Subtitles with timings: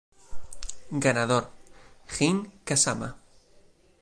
[1.05, 1.47] Ganador:
[2.17, 3.15] Jin Kazama.